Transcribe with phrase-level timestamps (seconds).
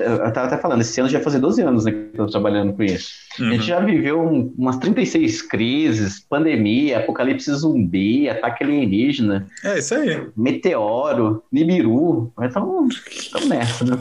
[0.00, 2.72] eu tava até falando, esse ano já fazer 12 anos né, que eu tô trabalhando
[2.72, 3.10] com isso.
[3.38, 3.48] Uhum.
[3.48, 9.46] A gente já viveu um, umas 36 crises, pandemia, apocalipse zumbi, ataque alienígena.
[9.64, 10.26] É, isso aí.
[10.36, 12.32] Meteoro, Nibiru.
[12.40, 13.96] Então, estamos nessa, né?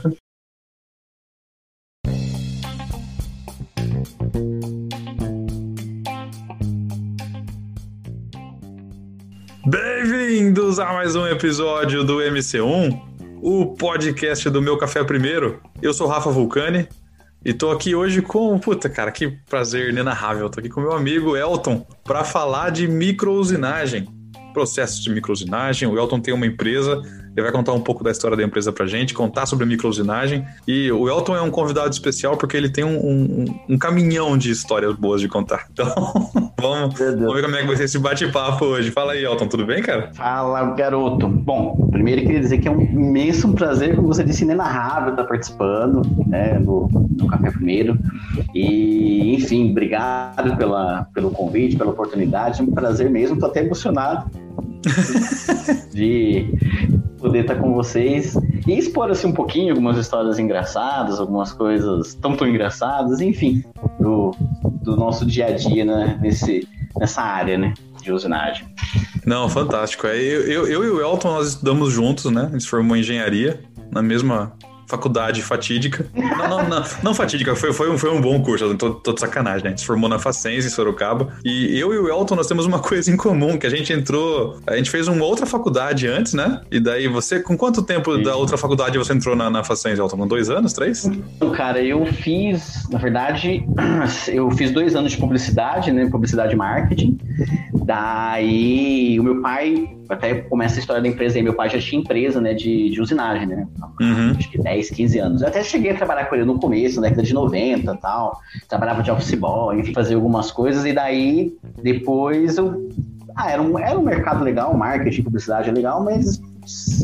[9.65, 13.08] Bem-vindos a mais um episódio do MC1,
[13.41, 15.61] o podcast do Meu Café Primeiro.
[15.81, 16.87] Eu sou Rafa Vulcani
[17.43, 18.57] e tô aqui hoje com.
[18.59, 20.49] Puta, cara, que prazer inenarrável.
[20.49, 24.07] Tô aqui com meu amigo Elton para falar de microusinagem,
[24.53, 25.87] processos de microusinagem.
[25.87, 27.01] O Elton tem uma empresa
[27.35, 30.45] ele vai contar um pouco da história da empresa pra gente, contar sobre a microusinagem.
[30.67, 34.51] E o Elton é um convidado especial porque ele tem um, um, um caminhão de
[34.51, 35.67] histórias boas de contar.
[35.79, 35.93] Então,
[36.59, 38.91] vamos, vamos ver como é que vai ser esse bate-papo hoje.
[38.91, 40.09] Fala aí, Elton, tudo bem, cara?
[40.13, 41.25] Fala, garoto.
[41.25, 45.23] Bom, primeiro eu queria dizer que é um imenso prazer, como você disse, inenarrável estar
[45.23, 47.97] participando né, do, do Café Primeiro.
[48.53, 52.59] E, enfim, obrigado pela, pelo convite, pela oportunidade.
[52.59, 54.29] É um prazer mesmo, estou até emocionado
[55.93, 56.53] de
[57.19, 58.35] poder estar com vocês
[58.67, 63.63] e expor assim um pouquinho algumas histórias engraçadas, algumas coisas tão tão engraçadas, enfim,
[63.99, 64.31] do,
[64.81, 68.67] do nosso dia a dia né, nesse, nessa área, né, de usinagem.
[69.25, 70.07] Não, fantástico.
[70.07, 72.47] É, eu, eu, eu e o Elton nós estudamos juntos, né?
[72.49, 73.59] A gente formou engenharia
[73.91, 74.53] na mesma
[74.89, 76.05] faculdade fatídica.
[76.15, 79.19] Não, não, não, não fatídica, foi, foi, um, foi um bom curso, tô, tô de
[79.19, 79.67] sacanagem, né?
[79.67, 81.29] A gente se formou na Facense, em Sorocaba.
[81.45, 84.59] E eu e o Elton, nós temos uma coisa em comum, que a gente entrou.
[84.65, 86.61] A gente fez uma outra faculdade antes, né?
[86.71, 88.23] E daí você, com quanto tempo Sim.
[88.23, 90.17] da outra faculdade você entrou na, na Facense, Elton?
[90.17, 91.09] Com dois anos, três?
[91.55, 93.63] Cara, eu fiz, na verdade,
[94.27, 96.09] eu fiz dois anos de publicidade, né?
[96.09, 97.17] Publicidade e marketing.
[97.85, 101.43] Daí o meu pai até começa a história da empresa aí.
[101.43, 103.67] Meu pai já tinha empresa, né, de, de usinagem, né?
[104.01, 104.31] Uhum.
[104.37, 105.41] Acho que 10, 15 anos.
[105.41, 108.39] Eu até cheguei a trabalhar com ele no começo, na década de 90 e tal.
[108.67, 110.85] Trabalhava de office boy, enfim, fazia algumas coisas.
[110.85, 112.89] E daí, depois eu...
[113.35, 116.41] Ah, era um, era um mercado legal, marketing, publicidade é legal, mas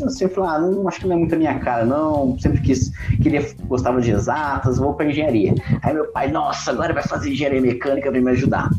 [0.05, 2.37] assim, eu falei, ah, não, acho que não é muito a minha cara, não.
[2.39, 2.91] Sempre quis,
[3.21, 5.55] queria, gostava de exatas, vou para engenharia.
[5.81, 8.69] Aí meu pai, nossa, agora vai fazer engenharia mecânica, vem me ajudar.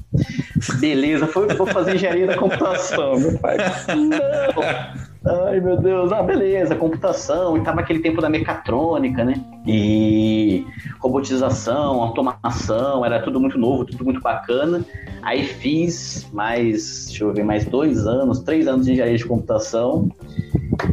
[0.79, 3.19] Beleza, foi, vou fazer engenharia da computação.
[3.19, 3.57] Meu pai,
[3.97, 5.16] não.
[5.27, 6.13] Ai, meu Deus.
[6.13, 7.57] Ah, beleza, computação.
[7.57, 9.35] E tava aquele tempo da mecatrônica, né?
[9.67, 10.65] E
[11.01, 14.85] robotização, automação, era tudo muito novo, tudo muito bacana.
[15.23, 20.09] Aí fiz mais, deixa eu ver, mais dois anos, três anos de engenharia de computação.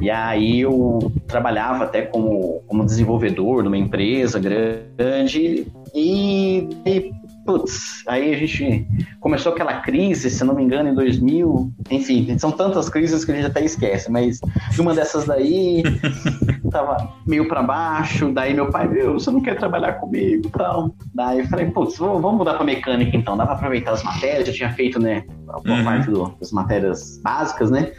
[0.02, 5.68] E aí eu trabalhava até como, como desenvolvedor numa empresa grande.
[5.94, 7.12] E, e
[7.46, 8.88] putz, aí a gente
[9.20, 11.72] começou aquela crise, se não me engano, em 2000.
[11.90, 14.40] Enfim, são tantas crises que a gente até esquece, mas
[14.80, 15.84] uma dessas daí
[16.72, 18.32] tava meio para baixo.
[18.32, 20.94] Daí meu pai, viu, você não quer trabalhar comigo tal.
[21.14, 24.54] Daí eu falei, putz, vamos mudar para mecânica então, dá para aproveitar as matérias, já
[24.54, 25.84] tinha feito, né, a uhum.
[25.84, 27.92] parte do, das matérias básicas, né?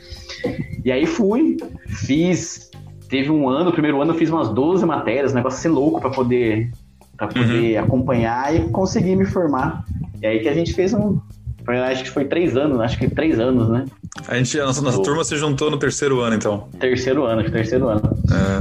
[0.84, 1.56] E aí fui,
[1.88, 2.71] fiz.
[3.09, 6.00] Teve um ano, o primeiro ano eu fiz umas 12 matérias, um negócio assim louco
[6.00, 6.71] para poder
[7.16, 7.84] para poder uhum.
[7.84, 9.84] acompanhar e conseguir me formar.
[10.20, 11.19] E aí que a gente fez um.
[11.66, 13.86] Acho que foi três anos, acho que três anos, né?
[14.28, 16.69] A, gente, a nossa, nossa turma se juntou no terceiro ano, então.
[16.78, 18.03] Terceiro ano, terceiro ano.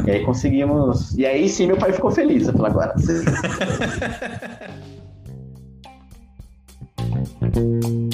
[0.05, 0.09] É.
[0.09, 1.13] E aí conseguimos.
[1.17, 2.47] E aí sim meu pai ficou feliz.
[2.47, 2.95] Eu falei, agora.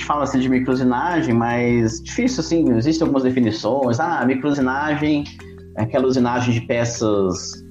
[0.00, 4.00] gente, fala assim de microsinagem, mas difícil assim, existem algumas definições.
[4.00, 5.24] Ah, microsinagem
[5.76, 7.64] é aquela usinagem de peças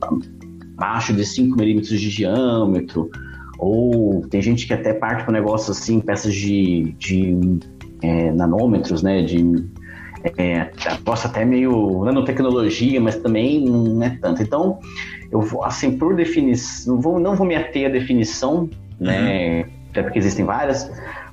[0.78, 3.10] abaixo de 5 milímetros de diâmetro,
[3.58, 7.36] ou tem gente que até parte para um negócio assim, peças de, de
[8.02, 9.44] é, nanômetros, né, de
[10.38, 10.72] é,
[11.24, 14.42] até meio nanotecnologia, mas também não é tanto.
[14.42, 14.80] Então,
[15.32, 19.80] eu vou, assim, por definição, não vou, não vou me ater à definição, né, uhum
[19.90, 20.90] até porque existem várias,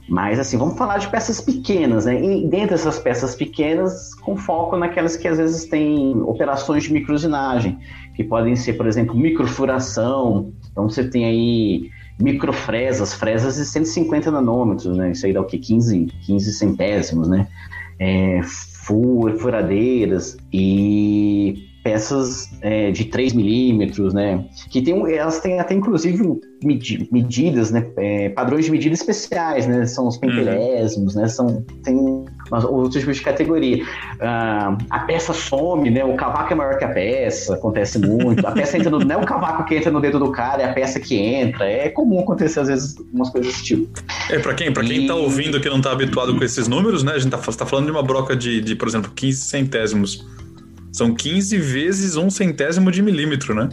[0.09, 2.23] mas assim, vamos falar de peças pequenas, né?
[2.23, 7.79] E dentro dessas peças pequenas, com foco naquelas que às vezes têm operações de microsinagem,
[8.15, 10.53] que podem ser, por exemplo, microfuração.
[10.71, 15.11] Então você tem aí microfresas, fresas de 150 nanômetros, né?
[15.11, 15.59] Isso aí dá o quê?
[15.59, 17.49] 15, 15 centésimos, né?
[17.99, 18.41] É,
[19.39, 24.45] furadeiras e peças é, de 3 milímetros, né?
[24.71, 26.41] Que tem, elas têm até inclusive
[27.13, 27.87] medidas, né?
[27.97, 29.87] É, padrões de medida especiais, né?
[29.87, 31.23] São os pentelésimos, uhum.
[31.23, 31.29] né?
[31.29, 31.97] São, tem
[32.51, 33.85] outros tipos de categoria.
[34.21, 36.05] Ah, a peça some, né?
[36.05, 38.45] O cavaco é maior que a peça, acontece muito.
[38.45, 38.99] A peça entra no.
[38.99, 41.71] Não é o cavaco que entra no dedo do cara, é a peça que entra.
[41.71, 43.89] É comum acontecer, às vezes, umas coisas desse tipo.
[44.29, 45.07] É, pra quem, pra quem e...
[45.07, 47.13] tá ouvindo que não tá habituado com esses números, né?
[47.13, 50.27] A gente tá, tá falando de uma broca de, de, por exemplo, 15 centésimos.
[50.97, 53.69] São 15 vezes um centésimo de milímetro, né?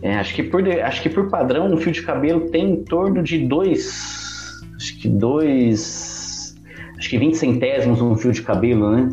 [0.00, 3.20] É, acho que por, acho que por padrão, um fio de cabelo tem em torno
[3.20, 4.60] de dois.
[4.76, 6.54] Acho que dois.
[6.96, 9.08] Acho que 20 centésimos um fio de cabelo, né?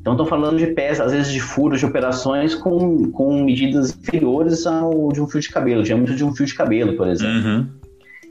[0.00, 4.66] Então, estou falando de pés, às vezes de furos de operações com, com medidas inferiores
[4.66, 7.48] ao de um fio de cabelo, diâmetro de um fio de cabelo, por exemplo.
[7.48, 7.66] Uhum.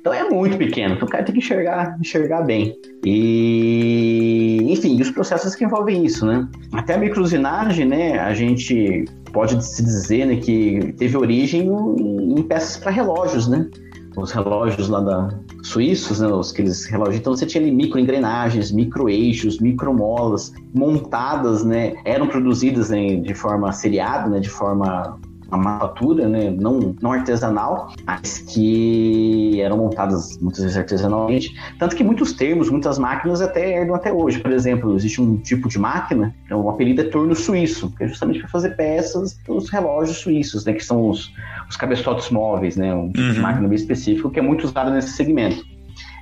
[0.07, 2.80] Então é muito pequeno, então o cara tem que enxergar, enxergar bem.
[3.06, 6.48] E, enfim, os processos que envolvem isso, né?
[6.71, 12.77] Até a microusinagem, né, a gente pode se dizer né, que teve origem em peças
[12.77, 13.69] para relógios, né?
[14.15, 15.30] Os relógios lá da
[15.62, 17.18] suíços, né, os, aqueles relógios.
[17.18, 21.95] Então você tinha ali micro engrenagens, micro eixos, micro molas montadas, né?
[22.06, 24.39] Eram produzidas né, de forma seriada, né?
[24.39, 31.53] De forma uma manufatura, né, não, não artesanal, mas que eram montadas muitas vezes artesanalmente.
[31.79, 34.39] Tanto que muitos termos, muitas máquinas até herdam até hoje.
[34.39, 38.07] Por exemplo, existe um tipo de máquina, então, o apelido é torno suíço, que é
[38.07, 41.31] justamente para fazer peças os relógios suíços, né, que são os,
[41.69, 43.33] os cabeçotes móveis, né, um tipo uhum.
[43.33, 45.63] de máquina bem específico que é muito usado nesse segmento.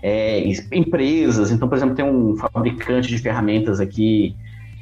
[0.04, 4.36] É, empresas, então, por exemplo, tem um fabricante de ferramentas aqui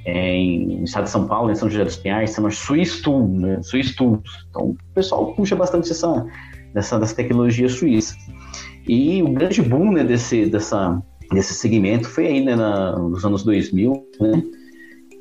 [0.06, 3.62] em, no estado de São Paulo, em São José dos Pinhais, chama Swiss Tool, né?
[4.50, 6.26] Então, o pessoal puxa bastante essa,
[6.74, 8.16] dessa, dessa tecnologia suíça.
[8.88, 11.02] E o grande boom né, desse, dessa,
[11.32, 14.44] desse segmento foi aí né, na, nos anos 2000, né,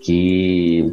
[0.02, 0.84] que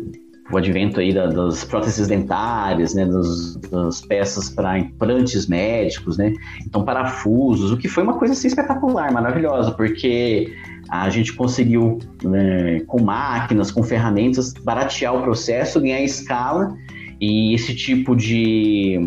[0.51, 6.33] o advento aí da, das próteses dentárias, né, das, das peças para implantes médicos, né,
[6.65, 10.53] então parafusos, o que foi uma coisa assim espetacular, maravilhosa, porque
[10.89, 16.75] a gente conseguiu, né, com máquinas, com ferramentas, baratear o processo, ganhar escala
[17.21, 18.97] e esse tipo de,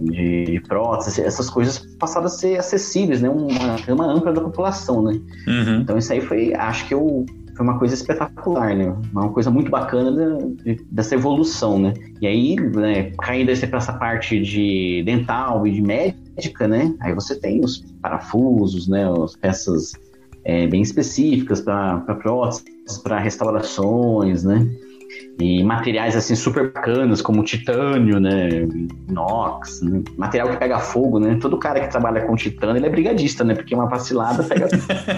[0.00, 3.28] de prótese, essas coisas passaram a ser acessíveis, né?
[3.28, 5.20] Uma gama ampla da população, né?
[5.46, 5.80] Uhum.
[5.80, 7.24] Então isso aí foi, acho que eu,
[7.56, 8.94] foi uma coisa espetacular, né?
[9.12, 11.94] Uma coisa muito bacana de, dessa evolução, né?
[12.20, 16.94] E aí, né, caindo para essa parte de dental e de médica, né?
[17.00, 19.10] Aí você tem os parafusos, né?
[19.10, 19.94] As peças
[20.44, 24.68] é, bem específicas para próteses, para restaurações, né?
[25.40, 28.48] E materiais assim super bacanas, como titânio, né?
[29.08, 30.02] Inox, né?
[30.16, 31.36] material que pega fogo, né?
[31.40, 33.54] Todo cara que trabalha com titânio, ele é brigadista, né?
[33.54, 34.68] Porque uma vacilada pega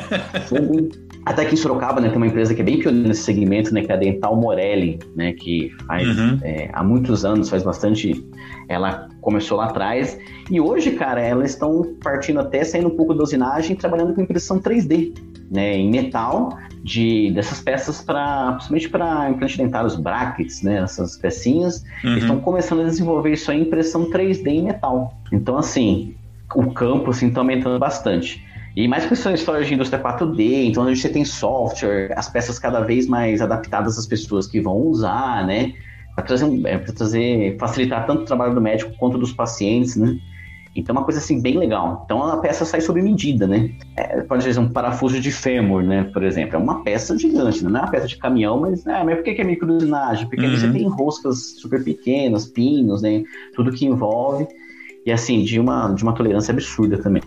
[0.49, 0.89] fogo.
[1.27, 3.83] Até aqui em Sorocaba, né, tem uma empresa que é bem pioneira nesse segmento, né?
[3.83, 5.33] Que é a Dental Morelli, né?
[5.33, 6.39] Que faz uhum.
[6.43, 8.25] é, há muitos anos, faz bastante.
[8.69, 10.19] Ela começou lá atrás.
[10.51, 14.61] E hoje, cara, elas estão partindo até saindo um pouco da usinagem, trabalhando com impressão
[14.61, 15.13] 3D,
[15.51, 21.17] né, em metal, de dessas peças para, principalmente para implante dentário, os brackets, né, essas
[21.17, 22.17] pecinhas, uhum.
[22.17, 25.21] estão começando a desenvolver isso aí, impressão 3D em metal.
[25.33, 26.15] Então, assim,
[26.55, 28.45] o campo assim está aumentando bastante.
[28.77, 32.81] E mais com histórias de indústria 4D, então a gente tem software, as peças cada
[32.81, 35.73] vez mais adaptadas às pessoas que vão usar, né?
[36.17, 40.19] para trazer, é, trazer, facilitar tanto o trabalho do médico quanto dos pacientes, né?
[40.77, 42.03] Então, é uma coisa assim bem legal.
[42.05, 43.71] Então, a peça sai sob medida, né?
[43.97, 46.05] É, pode dizer, um parafuso de fêmur, né?
[46.13, 47.71] Por exemplo, é uma peça gigante, né?
[47.71, 50.29] não é uma peça de caminhão, mas, é, mas por que, que é microusinagem?
[50.29, 50.57] Porque uhum.
[50.57, 53.25] você tem roscas super pequenas, pinos, né?
[53.55, 54.47] Tudo que envolve.
[55.05, 57.23] E, assim, de uma, de uma tolerância absurda também.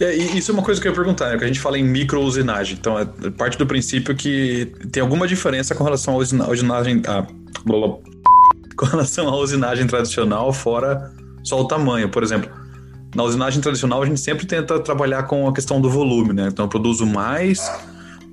[0.00, 1.38] É, isso é uma coisa que eu ia perguntar, né?
[1.38, 2.76] Que a gente fala em microusinagem.
[2.80, 3.04] Então, é
[3.36, 7.02] parte do princípio que tem alguma diferença com relação à usinagem.
[7.06, 7.26] A,
[8.76, 11.12] com relação à usinagem tradicional, fora
[11.44, 12.08] só o tamanho.
[12.08, 12.50] Por exemplo,
[13.14, 16.48] na usinagem tradicional, a gente sempre tenta trabalhar com a questão do volume, né?
[16.50, 17.70] Então, eu produzo mais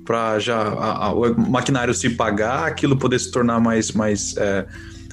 [0.04, 4.66] para já a, a, o maquinário se pagar, aquilo poder se tornar mais, mais é,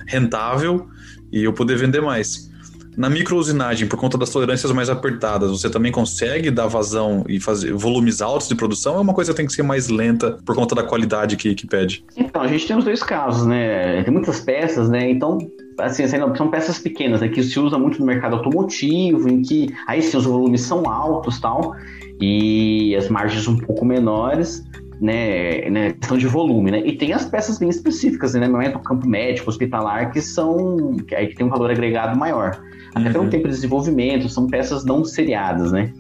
[0.08, 0.88] rentável
[1.32, 2.50] e eu poder vender mais.
[2.98, 7.72] Na microusinagem, por conta das tolerâncias mais apertadas, você também consegue dar vazão e fazer
[7.72, 8.98] volumes altos de produção?
[8.98, 11.65] É uma coisa que tem que ser mais lenta por conta da qualidade que, que
[11.65, 12.03] pede?
[12.18, 14.03] Então, a gente tem os dois casos, né?
[14.03, 15.10] Tem muitas peças, né?
[15.10, 15.38] Então,
[15.79, 17.29] assim, são peças pequenas, né?
[17.29, 21.39] Que se usa muito no mercado automotivo, em que aí sim os volumes são altos
[21.39, 21.75] tal,
[22.19, 24.63] e as margens um pouco menores
[25.01, 26.81] né, né, questão de volume, né?
[26.86, 28.48] E tem as peças bem específicas, né?
[28.48, 32.62] Não é campo médico, hospitalar, que são que aí tem um valor agregado maior.
[32.93, 33.13] Até uhum.
[33.13, 35.93] pelo tempo de desenvolvimento, são peças não seriadas, né?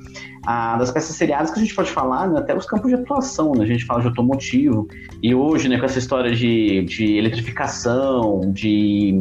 [0.45, 3.53] a, das peças seriadas que a gente pode falar, né, até os campos de atuação,
[3.53, 3.63] né?
[3.63, 4.87] A gente fala de automotivo.
[5.21, 9.19] E hoje, né, com essa história de, de eletrificação, de,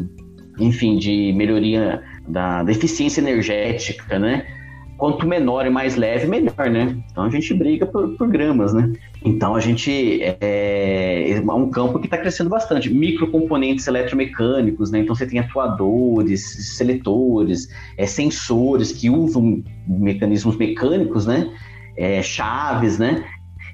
[0.59, 4.47] enfim, de melhoria da, da eficiência energética, né?
[4.99, 6.99] quanto menor e mais leve, melhor, né?
[7.11, 8.93] Então a gente briga por, por gramas, né?
[9.25, 12.93] Então a gente é, é um campo que está crescendo bastante.
[12.93, 14.99] Microcomponentes eletromecânicos, né?
[14.99, 21.49] Então você tem atuadores, seletores, é, sensores que usam mecanismos mecânicos, né?
[21.97, 23.25] É, chaves, né?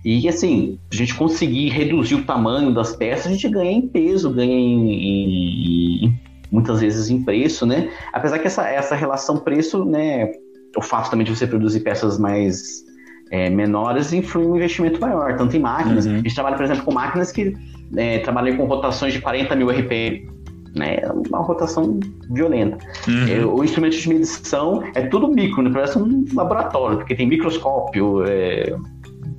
[0.04, 4.30] E assim, a gente conseguir reduzir o tamanho das peças, a gente ganha em peso,
[4.30, 6.20] ganha em, em, em
[6.54, 7.90] muitas vezes em preço, né?
[8.12, 10.30] Apesar que essa, essa relação preço, né?
[10.76, 12.84] o fato também de você produzir peças mais
[13.30, 16.06] é, menores influi um investimento maior, tanto em máquinas.
[16.06, 16.14] Uhum.
[16.14, 17.56] A gente trabalha, por exemplo, com máquinas que
[17.96, 20.32] é, trabalham com rotações de 40 mil RPM.
[20.76, 22.78] Né, é uma rotação violenta.
[23.06, 23.28] Uhum.
[23.28, 28.25] É, o instrumento de medição é tudo micro, né, parece um laboratório, porque tem microscópio,
[28.26, 28.76] é,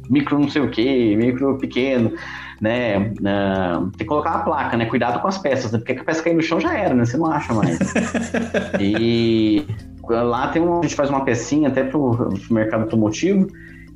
[0.09, 2.13] micro não sei o que, micro pequeno,
[2.61, 2.97] né?
[2.97, 4.85] Uh, tem que colocar a placa, né?
[4.85, 5.77] Cuidado com as peças, né?
[5.79, 7.05] Porque a peça cair no chão já era, né?
[7.05, 7.77] Você não acha mais.
[8.79, 9.65] e
[10.09, 13.47] Lá tem um, a gente faz uma pecinha até para o mercado automotivo,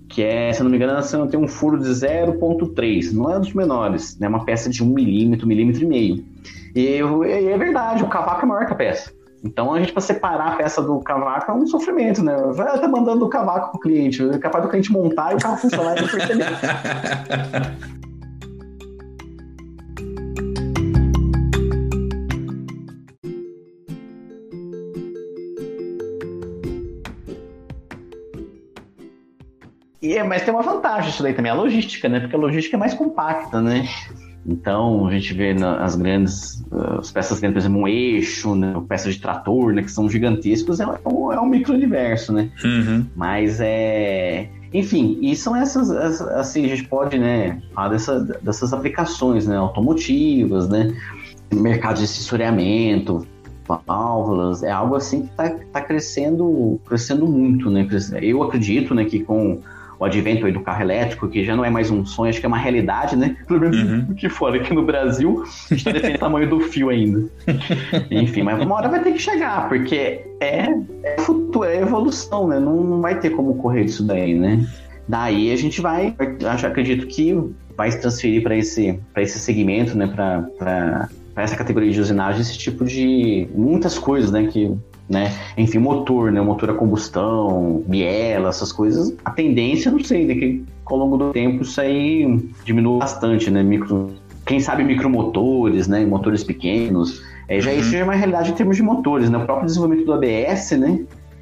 [0.08, 3.54] que é, se não me engano, você tem um furo de 0.3, não é dos
[3.54, 4.28] menores, é né?
[4.28, 6.26] uma peça de 1 milímetro, milímetro e meio.
[6.76, 9.12] E, e é verdade, o cavaco é maior que a peça.
[9.44, 12.36] Então, a gente, para separar a peça do cavaco, é um sofrimento, né?
[12.52, 15.58] Vai tá mandando o cavaco pro cliente, é capaz do cliente montar e o carro
[15.58, 16.46] funcionar e não perceber.
[30.10, 32.20] E, é, mas tem uma vantagem isso daí também, a logística, né?
[32.20, 33.88] Porque a logística é mais compacta, né?
[34.44, 36.66] Então, a gente vê as grandes,
[36.98, 38.74] as peças grandes, por exemplo, um eixo, né?
[38.88, 39.84] peças de trator, né?
[39.84, 42.50] Que são gigantescos, é um, é um micro-universo, né?
[42.64, 43.06] Uhum.
[43.16, 44.50] Mas é...
[44.74, 50.70] Enfim, e são essas, assim, a gente pode, né, falar dessa, dessas aplicações, né, automotivas,
[50.70, 50.96] né,
[51.52, 53.28] mercado de sensoriamento,
[53.88, 57.88] válvulas, é algo assim que está tá crescendo, crescendo muito, né,
[58.22, 59.60] eu acredito, né, que com
[60.00, 62.48] o advento do carro elétrico, que já não é mais um sonho, acho que é
[62.48, 63.36] uma realidade, né?
[63.46, 64.14] Pelo menos uhum.
[64.16, 67.26] que fora, aqui no Brasil, a gente tá dependendo do tamanho do fio ainda.
[68.10, 70.70] Enfim, mas uma hora vai ter que chegar, porque é,
[71.04, 72.60] é futuro, é evolução, né?
[72.60, 74.66] Não, não vai ter como correr disso daí, né?
[75.06, 76.16] Daí a gente vai,
[76.48, 77.38] acho, acredito que
[77.76, 80.08] vai se transferir para esse, esse segmento, né?
[80.08, 84.48] Para essa categoria de usinagem, esse tipo de muitas coisas, né?
[84.48, 84.72] Que
[85.10, 85.34] né?
[85.58, 86.40] Enfim, motor, né?
[86.40, 89.14] Motor a combustão, biela, essas coisas.
[89.26, 90.36] A tendência, não sei, né?
[90.36, 93.64] Que ao longo do tempo isso aí diminui bastante, né?
[93.64, 94.14] Micro,
[94.46, 96.06] quem sabe micromotores, né?
[96.06, 97.24] Motores pequenos.
[97.48, 97.80] É, já uhum.
[97.80, 99.38] isso já é uma realidade em termos de motores, né?
[99.38, 101.00] O próprio desenvolvimento do ABS, né?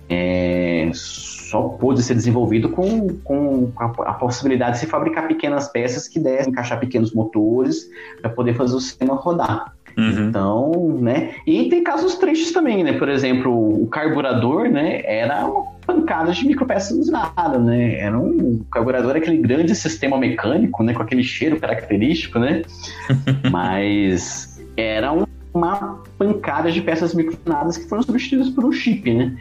[0.10, 6.08] É, só pôde ser desenvolvido com, com a, a, possibilidade de se fabricar pequenas peças
[6.08, 7.90] que dessem encaixar pequenos motores
[8.22, 9.74] para poder fazer o sistema rodar.
[9.98, 10.30] Uhum.
[10.30, 11.34] Então, né?
[11.46, 12.94] E tem casos tristes também, né?
[12.94, 15.02] Por exemplo, o carburador, né?
[15.04, 17.96] Era uma pancada de micropeças nada, né?
[17.96, 20.94] Era um o carburador, aquele grande sistema mecânico, né?
[20.94, 22.62] Com aquele cheiro característico, né?
[23.52, 29.36] Mas era um, uma pancada de peças micronadas que foram substituídas por um chip, né?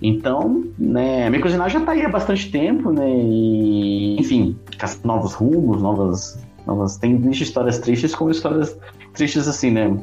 [0.00, 3.08] Então, né, a microsinagem já está aí há bastante tempo, né?
[3.08, 4.56] E, enfim,
[5.04, 6.96] novos rumos, novas, novas.
[6.96, 8.78] Tem histórias tristes como histórias
[9.12, 9.96] tristes assim, né?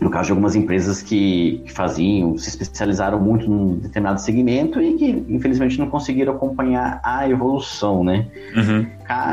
[0.00, 4.94] no caso de algumas empresas que, que, faziam, se especializaram muito num determinado segmento e
[4.94, 8.26] que, infelizmente, não conseguiram acompanhar a evolução, né?
[8.54, 8.86] Uhum.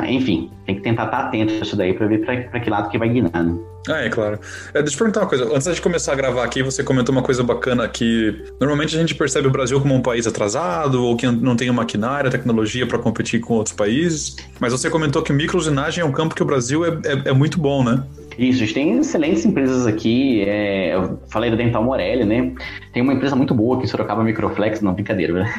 [0.07, 2.97] Enfim, tem que tentar estar atento a isso daí para ver para que lado que
[2.97, 3.57] vai guinar, né?
[3.87, 4.39] Ah, é claro.
[4.73, 5.45] É, deixa eu perguntar uma coisa.
[5.53, 9.13] Antes de começar a gravar aqui, você comentou uma coisa bacana que normalmente a gente
[9.13, 13.41] percebe o Brasil como um país atrasado ou que não tem maquinária, tecnologia para competir
[13.41, 14.37] com outros países.
[14.59, 17.59] Mas você comentou que microusinagem é um campo que o Brasil é, é, é muito
[17.59, 18.03] bom, né?
[18.37, 20.41] Isso, a gente tem excelentes empresas aqui.
[20.41, 22.51] É, eu falei da Dental Morelli, né?
[22.91, 25.53] Tem uma empresa muito boa aqui, Sorocaba Microflex, não, brincadeira, né?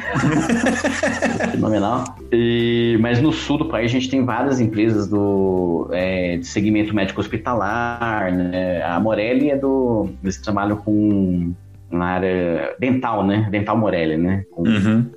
[1.51, 2.03] Fenomenal.
[2.31, 6.93] E, mas no sul do país a gente tem várias empresas do é, de segmento
[6.93, 8.83] médico hospitalar, né?
[8.83, 10.09] A Morelli é do.
[10.23, 11.53] Eles trabalham com
[11.89, 13.47] na área dental, né?
[13.51, 14.43] Dental Morelli, né?
[14.57, 15.09] Uhum.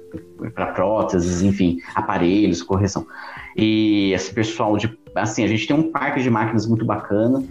[0.54, 3.06] Para próteses, enfim, aparelhos, correção.
[3.56, 4.96] E esse pessoal de.
[5.14, 7.42] Assim, a gente tem um parque de máquinas muito bacana,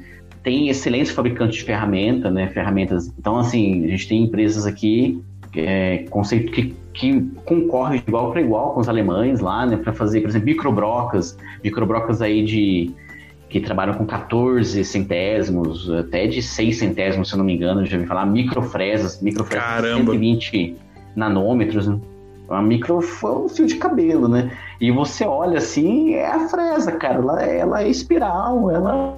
[0.43, 2.47] tem excelentes fabricantes de ferramenta, né?
[2.49, 3.11] Ferramentas.
[3.19, 5.21] Então, assim, a gente tem empresas aqui
[5.55, 9.77] é, conceito que, que concorrem de igual para igual com os alemães lá, né?
[9.77, 12.91] Para fazer, por exemplo, microbrocas, microbrocas aí de
[13.49, 17.95] que trabalham com 14 centésimos, até de 6 centésimos, se eu não me engano, já
[17.95, 20.75] ouvi falar, microfresas, microfresas de 120
[21.15, 21.99] nanômetros, né?
[22.49, 24.51] uma micro foi um fio de cabelo, né?
[24.79, 27.15] E você olha assim, é a fresa, cara.
[27.15, 29.17] Ela, ela é espiral, ela.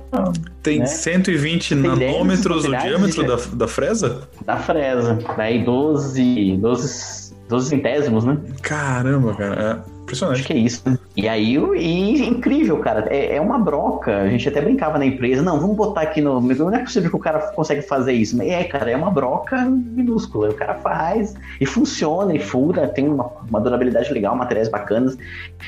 [0.63, 0.85] Tem né?
[0.85, 4.27] 120 Tem nanômetros o diâmetro da, da fresa?
[4.45, 5.19] Da fresa.
[5.37, 8.37] Daí 12, 12, 12 centésimos, né?
[8.61, 9.83] Caramba, cara.
[9.85, 9.98] É.
[10.09, 10.39] Impressionante.
[10.39, 10.81] Acho que é isso.
[10.85, 10.97] Né?
[11.15, 13.07] E aí, e, incrível, cara.
[13.09, 14.23] É, é, uma broca.
[14.23, 15.41] A gente até brincava na empresa.
[15.43, 16.41] Não, vamos botar aqui no.
[16.41, 18.35] Não é possível que o cara consegue fazer isso.
[18.35, 20.49] Mas é, cara, é uma broca minúscula.
[20.49, 25.17] O cara faz e funciona e fura, tem uma, uma durabilidade legal, materiais bacanas.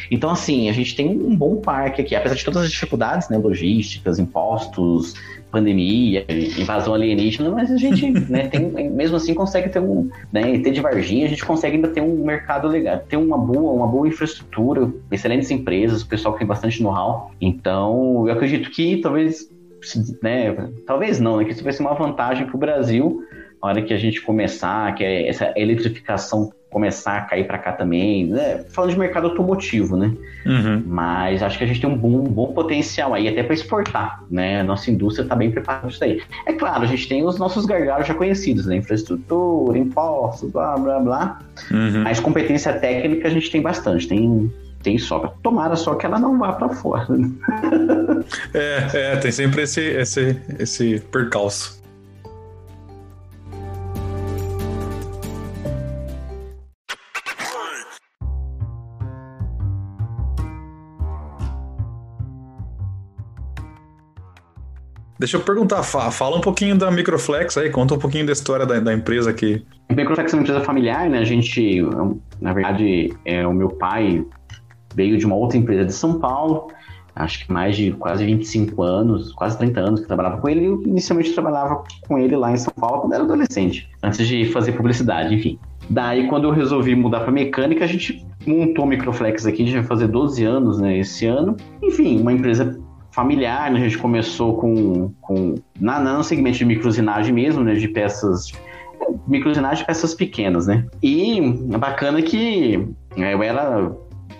[0.10, 2.15] Então, assim, a gente tem um bom parque aqui.
[2.15, 3.38] Apesar de todas as dificuldades, né?
[3.38, 5.13] Logísticas, impostos,
[5.51, 6.25] pandemia,
[6.57, 10.79] invasão alienígena, mas a gente, né, tem, mesmo assim consegue ter um, né, ter de
[10.79, 14.30] Varginha, a gente consegue ainda ter um mercado legal, ter uma boa, uma boa infraestrutura,
[15.11, 17.31] excelentes empresas, pessoal que tem bastante know-how.
[17.39, 19.50] Então, eu acredito que talvez,
[20.21, 23.23] né, talvez não, né, que isso vai ser uma vantagem para o Brasil,
[23.61, 27.74] na hora que a gente começar, que é essa eletrificação começar a cair para cá
[27.74, 28.63] também, né?
[28.70, 30.13] falando de mercado automotivo, né?
[30.46, 30.82] Uhum.
[30.88, 34.24] Mas acho que a gente tem um bom, um bom potencial aí até para exportar,
[34.32, 34.63] né?
[34.63, 36.22] Nossa indústria está bem preparada para isso aí.
[36.48, 38.78] É claro, a gente tem os nossos gargalos já conhecidos, né?
[38.78, 41.40] Infraestrutura, impostos, blá blá blá.
[41.70, 42.04] Uhum.
[42.04, 44.50] Mas competência técnica a gente tem bastante, tem
[44.82, 45.32] tem sobra.
[45.44, 47.06] Tomara só que ela não vá para fora.
[47.10, 47.32] Né?
[48.54, 51.80] é, é, tem sempre esse, esse, esse percalço.
[65.22, 68.80] Deixa eu perguntar, fala um pouquinho da Microflex aí, conta um pouquinho da história da,
[68.80, 69.63] da empresa aqui.
[69.88, 71.20] A Microflex é uma empresa familiar, né?
[71.20, 71.80] A gente,
[72.42, 74.25] na verdade, é, o meu pai
[74.96, 76.70] veio de uma outra empresa de São Paulo,
[77.16, 80.82] acho que mais de quase 25 anos, quase 30 anos que trabalhava com ele, eu
[80.82, 85.36] inicialmente trabalhava com ele lá em São Paulo quando era adolescente, antes de fazer publicidade,
[85.36, 85.60] enfim.
[85.88, 89.84] Daí, quando eu resolvi mudar para mecânica, a gente montou a Microflex aqui, gente vai
[89.84, 91.56] fazer 12 anos né, esse ano.
[91.84, 93.80] Enfim, uma empresa familiar, né?
[93.80, 98.51] a gente começou com, com na, no segmento de microzinagem mesmo, né, de peças
[99.27, 100.85] microzinagem de peças pequenas, né?
[101.01, 101.40] E
[101.74, 102.77] é bacana que
[103.18, 103.92] né, eu era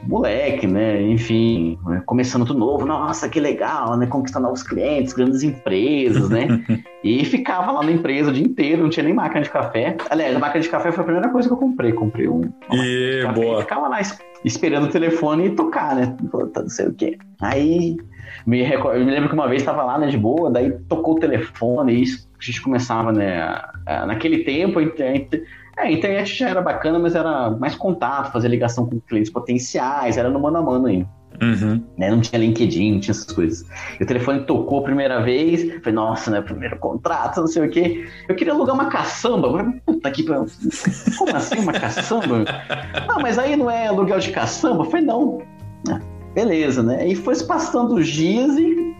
[0.04, 1.02] moleque, né?
[1.02, 4.08] Enfim, né, começando tudo novo, nossa, que legal, né?
[4.08, 6.64] Conquistar novos clientes, grandes empresas, né?
[7.04, 9.98] e ficava lá na empresa o dia inteiro, não tinha nem máquina de café.
[10.10, 11.94] Aliás, a máquina de café foi a primeira coisa que eu comprei.
[11.94, 12.42] Comprei um.
[12.72, 13.60] E boa.
[13.60, 14.00] E ficava lá
[14.44, 16.16] esperando o telefone tocar, né?
[16.34, 17.18] Não sei o quê.
[17.42, 17.98] Aí
[18.46, 18.98] me record...
[18.98, 21.94] Eu me lembro que uma vez estava lá, né, de boa, daí tocou o telefone
[21.94, 23.62] e isso, a gente começava, né,
[24.08, 25.44] naquele tempo, a internet,
[25.84, 30.18] é, a internet já era bacana, mas era mais contato, fazer ligação com clientes potenciais,
[30.18, 31.06] era no mano a mano aí.
[31.42, 31.84] Uhum.
[31.98, 33.66] Né, não tinha LinkedIn, não tinha essas coisas.
[34.00, 37.70] E o telefone tocou a primeira vez, falei, nossa, né, primeiro contrato, não sei o
[37.70, 38.08] quê.
[38.30, 39.74] Eu queria alugar uma caçamba.
[39.86, 42.46] Puta que Como assim uma caçamba?
[43.08, 44.86] não, mas aí não é aluguel de caçamba?
[44.86, 45.42] Falei, não.
[45.90, 46.00] Ah,
[46.36, 47.08] Beleza, né?
[47.08, 48.96] E foi se passando os dias e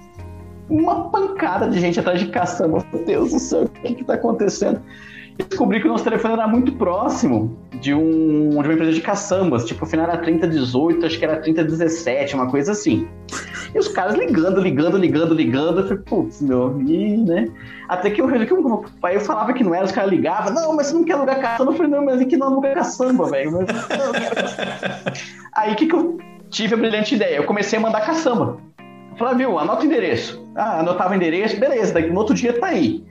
[0.70, 2.84] uma pancada de gente atrás de caçamba.
[2.92, 4.82] Meu Deus do céu, o que que tá acontecendo?
[5.50, 9.66] Descobri que o nosso telefone era muito próximo de, um, de uma empresa de caçambas.
[9.66, 13.08] Tipo, o final era 3018, acho que era 3017, uma coisa assim.
[13.74, 15.80] E os caras ligando, ligando, ligando, ligando.
[15.80, 17.48] Eu falei, putz, meu, e, né?
[17.88, 20.76] Até que eu resolvi que o pai falava que não era, os caras ligavam, não,
[20.76, 21.72] mas você não quer alugar caçamba?
[21.72, 23.52] Eu falei, não, mas aqui não aluga caçamba, velho.
[25.56, 26.18] Aí o que, que eu
[26.50, 27.38] tive a brilhante ideia.
[27.38, 28.58] Eu comecei a mandar caçamba.
[29.18, 30.46] Falei, viu, anota o endereço.
[30.56, 33.04] Ah, anotava o endereço, beleza, no outro dia tá aí.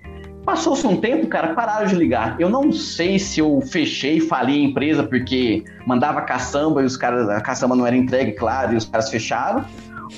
[0.50, 2.34] Passou-se um tempo, cara, pararam de ligar.
[2.40, 7.28] Eu não sei se eu fechei falei a empresa porque mandava caçamba e os caras,
[7.28, 9.64] a caçamba não era entregue, claro, e os caras fecharam.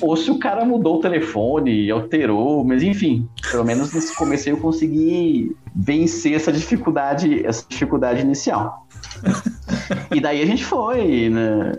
[0.01, 4.57] Ou se o cara mudou o telefone, alterou, mas enfim, pelo menos nesse começo eu
[4.57, 8.87] consegui vencer essa dificuldade, essa dificuldade inicial.
[10.11, 11.73] e daí a gente foi, né?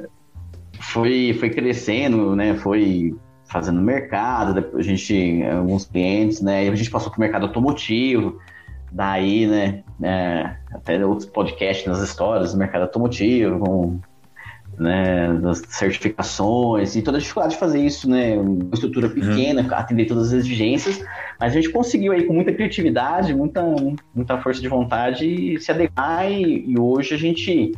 [0.78, 2.54] foi, foi crescendo, né?
[2.54, 6.64] Foi fazendo mercado, depois a gente, alguns clientes, né?
[6.64, 8.38] E a gente passou para o mercado automotivo,
[8.90, 9.82] daí, né?
[10.02, 14.00] É, até outros podcasts nas histórias do mercado automotivo, com,
[14.78, 18.36] né, das certificações e toda a dificuldade de fazer isso, né?
[18.36, 19.14] Uma estrutura uhum.
[19.14, 19.74] pequena, uhum.
[19.74, 21.04] atender todas as exigências,
[21.38, 23.62] mas a gente conseguiu aí com muita criatividade, muita,
[24.14, 27.72] muita força de vontade se adequar e, e hoje a gente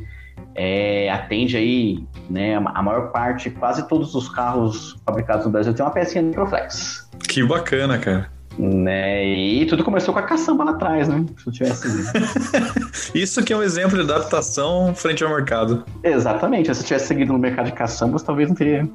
[0.56, 5.84] é, atende aí, né, a maior parte, quase todos os carros fabricados no Brasil tem
[5.84, 7.08] uma pecinha Microflex.
[7.28, 8.34] Que bacana, cara.
[8.58, 9.22] Né?
[9.26, 11.26] E tudo começou com a caçamba lá atrás, né?
[11.36, 11.86] Se eu tivesse.
[13.14, 15.84] Isso que é um exemplo de adaptação frente ao mercado.
[16.02, 16.74] Exatamente.
[16.74, 18.88] Se eu tivesse seguido no mercado de caçambas, talvez não teria.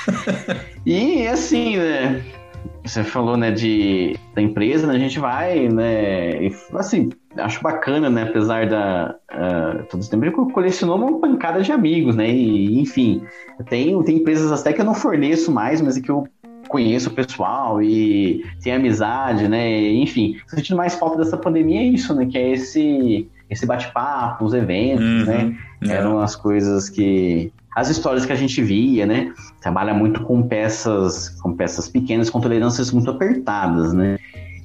[0.86, 2.24] e assim, né?
[2.82, 4.94] Você falou, né, de da empresa, né?
[4.94, 6.44] A gente vai, né?
[6.44, 8.24] E, assim, acho bacana, né?
[8.24, 9.16] Apesar da.
[9.30, 12.30] Uh, todo esse tempo colecionou uma pancada de amigos, né?
[12.30, 13.22] E, enfim,
[13.68, 16.26] tem, tem empresas até que eu não forneço mais, mas é que eu
[16.68, 19.92] conheço o pessoal e tem amizade, né?
[19.92, 22.26] Enfim, sentindo mais falta dessa pandemia é isso, né?
[22.26, 25.56] Que é esse, esse bate-papo, os eventos, uhum, né?
[25.82, 25.92] É.
[25.92, 27.52] Eram as coisas que.
[27.74, 29.32] As histórias que a gente via, né?
[29.60, 34.18] Trabalha muito com peças, com peças pequenas, com tolerâncias muito apertadas, né?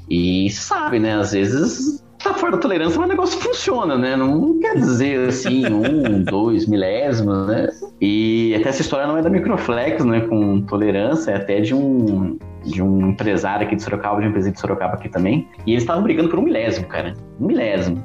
[0.09, 1.13] E sabe, né?
[1.13, 4.15] Às vezes tá fora da tolerância, mas o negócio funciona, né?
[4.15, 7.67] Não quer dizer assim, um, dois milésimos, né?
[8.01, 10.21] E até essa história não é da Microflex, né?
[10.21, 14.51] Com tolerância, é até de um, de um empresário aqui de Sorocaba, de uma empresa
[14.51, 15.47] de Sorocaba aqui também.
[15.65, 17.13] E eles estavam brigando por um milésimo, cara.
[17.39, 18.03] Um milésimo.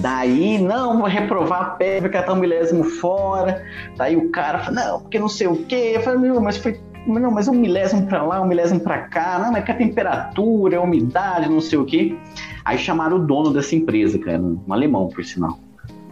[0.00, 3.62] Daí, não, vou reprovar a pé, vai catar um milésimo fora.
[3.96, 5.92] Daí o cara fala, não, porque não sei o quê.
[5.94, 9.38] Eu falei, meu, mas foi não, mas um milésimo para lá, um milésimo para cá,
[9.38, 12.16] não, mas que a temperatura, a umidade, não sei o quê.
[12.66, 15.56] Aí chamaram o dono dessa empresa, cara, um alemão, por sinal.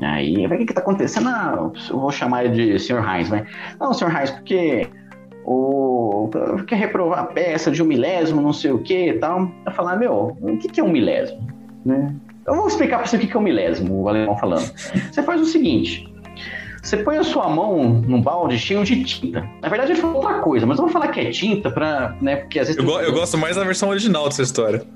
[0.00, 1.24] Aí, o que que tá acontecendo?
[1.24, 3.02] Não, eu vou chamar ele de Sr.
[3.04, 3.44] Heinz, vai.
[3.80, 4.16] Não, Sr.
[4.16, 4.88] Heinz, porque
[5.44, 6.30] o
[6.68, 9.50] quer reprovar a peça de um milésimo, não sei o que e tal.
[9.66, 11.44] Eu falar, meu, o que, que é um milésimo?
[11.84, 12.14] Né?
[12.46, 14.72] Eu vou explicar para você o que, que é um milésimo, o alemão falando.
[15.10, 16.08] Você faz o seguinte:
[16.80, 19.44] você põe a sua mão num balde cheio de tinta.
[19.60, 22.16] Na verdade, ele falou outra coisa, mas eu vou falar que é tinta pra.
[22.22, 22.80] Né, porque às vezes.
[22.80, 24.86] Eu, go eu gosto mais da versão original dessa história.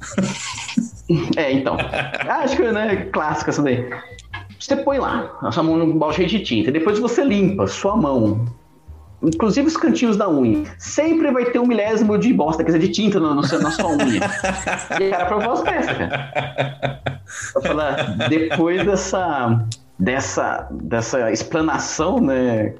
[1.36, 1.76] É, então.
[2.28, 3.88] Acho que né, clássica essa daí.
[4.58, 6.70] Você põe lá a sua mão num balde de tinta.
[6.70, 8.44] Depois você limpa sua mão.
[9.22, 10.64] Inclusive os cantinhos da unha.
[10.78, 13.90] Sempre vai ter um milésimo de bosta, quer dizer, de tinta no, no na sua
[13.90, 14.20] unha.
[15.00, 17.20] e cara provou as peças, cara.
[17.54, 19.66] Vou falar, depois dessa
[19.98, 22.74] dessa, dessa explanação né,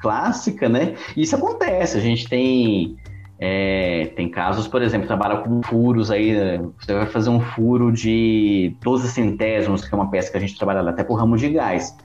[0.00, 0.94] clássica, né?
[1.16, 1.98] Isso acontece.
[1.98, 2.96] A gente tem
[3.40, 6.34] é, tem casos, por exemplo, trabalha com furos aí,
[6.78, 10.56] você vai fazer um furo de 12 centésimos, que é uma peça que a gente
[10.58, 11.96] trabalha até por ramo de gás.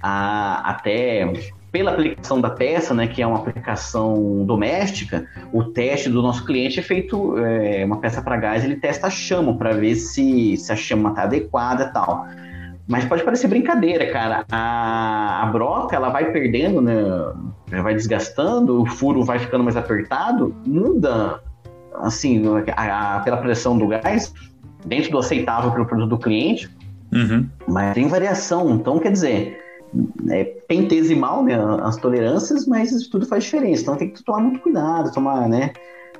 [0.00, 1.32] Até
[1.72, 6.78] pela aplicação da peça, né, que é uma aplicação doméstica, o teste do nosso cliente
[6.78, 10.72] é feito, é, uma peça para gás, ele testa a chama para ver se, se
[10.72, 12.26] a chama está adequada e tal.
[12.88, 14.46] Mas pode parecer brincadeira, cara.
[14.50, 16.94] A, a broca, ela vai perdendo, né?
[17.82, 21.42] Vai desgastando, o furo vai ficando mais apertado, muda,
[21.96, 22.42] assim,
[22.74, 24.32] a, a, pela pressão do gás,
[24.86, 26.74] dentro do aceitável para o produto do cliente,
[27.12, 27.46] uhum.
[27.68, 28.70] mas tem variação.
[28.70, 29.60] Então, quer dizer,
[30.30, 31.58] é pentesimal, né?
[31.82, 33.82] As tolerâncias, mas isso tudo faz diferença.
[33.82, 35.74] Então, tem que tomar muito cuidado, tomar, né?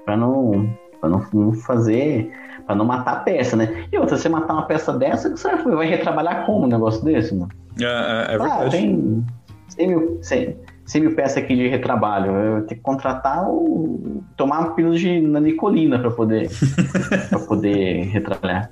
[0.05, 2.31] Para não, pra não, não fazer
[2.69, 3.87] Pra não matar a peça, né?
[3.91, 7.51] E outra, você matar uma peça dessa, você vai retrabalhar como um negócio desse, mano?
[7.81, 8.67] É, é, é ah, verdade.
[8.67, 9.27] Ah, tem
[9.69, 12.31] 100 mil, 100, 100 mil peças aqui de retrabalho.
[12.31, 16.51] Eu tenho que contratar ou tomar uma pílula de nicolina para poder,
[17.31, 18.71] pra poder retrabalhar.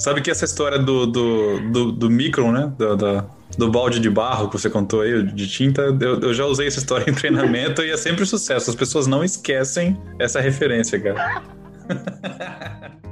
[0.00, 2.72] Sabe que essa história do, do, do, do micron, né?
[2.76, 3.24] Do, do,
[3.56, 6.80] do, balde de barro que você contou aí, de tinta, eu, eu já usei essa
[6.80, 8.68] história em treinamento e é sempre sucesso.
[8.68, 11.40] As pessoas não esquecem essa referência, cara.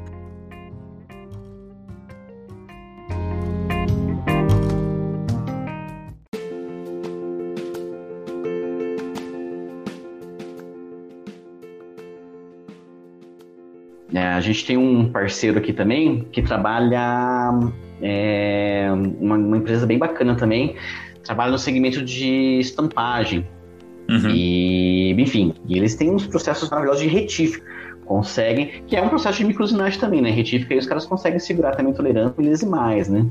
[14.17, 17.53] É, a gente tem um parceiro aqui também que trabalha
[18.01, 18.89] é,
[19.21, 20.75] uma, uma, empresa bem bacana também,
[21.23, 23.47] trabalha no segmento de estampagem.
[24.09, 24.31] Uhum.
[24.31, 27.63] E, enfim, e eles têm uns processos maravilhosos de retífica.
[28.07, 30.31] Conseguem, que é um processo de microsinagem também, né?
[30.31, 33.27] Retífica e os caras conseguem segurar também tolerância milésimais, né?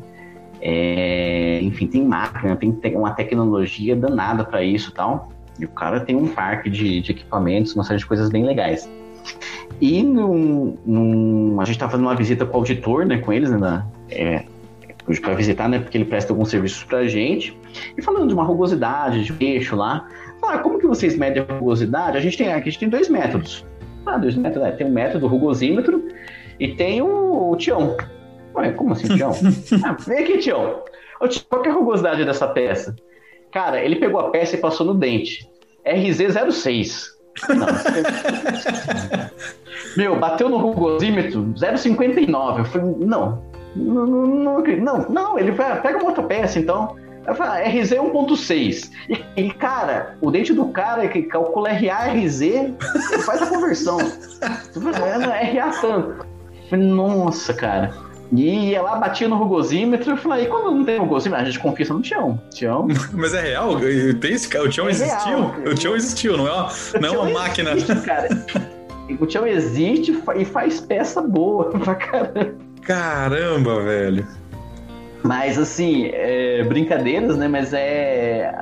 [0.62, 5.32] É, enfim, tem máquina, tem uma tecnologia danada para isso e tal.
[5.58, 8.88] E o cara tem um parque de, de equipamentos, uma série de coisas bem legais.
[9.82, 13.52] E num, num, a gente estava fazendo uma visita com o auditor, né, com eles,
[13.52, 14.46] né, é,
[15.22, 17.58] para visitar, né, porque ele presta alguns serviços para a gente,
[17.98, 20.08] e falando de uma rugosidade, de peixe lá,
[20.42, 22.18] ah, como que vocês medem a rugosidade?
[22.18, 23.66] A gente tem, a gente tem dois métodos.
[24.06, 26.08] Ah, dois métodos, é, tem o um método rugosímetro
[26.60, 27.98] e tem o, o Tião.
[28.56, 29.32] Ué, como assim, Tião?
[29.84, 30.84] ah, vem aqui, Tião.
[31.50, 32.96] Qual que é a rugosidade dessa peça?
[33.52, 35.50] Cara, ele pegou a peça e passou no dente.
[35.86, 37.16] RZ06.
[37.50, 37.68] Não.
[39.98, 42.60] Meu, bateu no rugosímetro 0,59.
[42.60, 43.42] Eu falei, não,
[43.76, 46.96] não, não, não, não, ele vai, pega uma outra peça então.
[47.28, 48.92] Eu falei, ah, RZ 1.6.
[49.10, 52.42] E, e, cara, o dente do cara que calcula RA, RZ,
[53.26, 53.98] faz a conversão.
[54.00, 56.10] é RA tanto.
[56.10, 57.92] Eu falei, nossa, cara.
[58.32, 61.44] E ia lá, batia no rugosímetro e falei, e quando não tem rugosímetro?
[61.44, 62.40] A gente confia no Tião.
[62.54, 62.88] Tião.
[63.14, 63.80] Mas é real?
[64.20, 64.66] Tem esse cara?
[64.66, 65.48] O Tião é existiu?
[65.48, 65.54] Real.
[65.66, 66.70] O Tião existiu, não é uma,
[67.02, 67.72] não é uma máquina.
[67.72, 68.30] Existe, cara.
[69.20, 72.56] O Tião existe e faz peça boa pra caramba.
[72.82, 74.28] Caramba, velho.
[75.24, 77.48] Mas assim, é, brincadeiras, né?
[77.48, 78.54] Mas é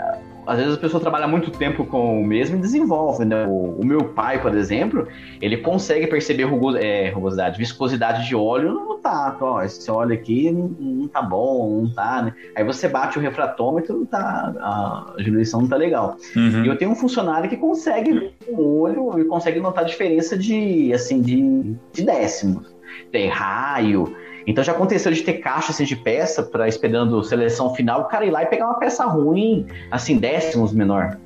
[0.45, 3.45] às vezes a pessoa trabalha muito tempo com o mesmo e desenvolve, né?
[3.45, 5.07] O, o meu pai, por exemplo,
[5.41, 9.45] ele consegue perceber rugos, é, rugosidade, viscosidade de óleo no tato.
[9.45, 12.33] Ó, esse óleo aqui não, não tá bom, não tá, né?
[12.55, 16.17] Aí você bate o refratômetro, tá, a diluição não tá legal.
[16.35, 16.63] Uhum.
[16.63, 20.37] E eu tenho um funcionário que consegue ver o olho e consegue notar a diferença
[20.37, 22.73] de, assim, de, de décimos.
[23.11, 28.01] Tem raio, então já aconteceu de ter caixa assim, de peça para esperando seleção final,
[28.01, 31.17] o cara ir lá e pegar uma peça ruim, assim, décimos menor.